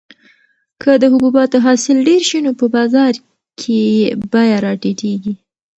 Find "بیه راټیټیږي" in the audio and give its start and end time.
4.31-5.33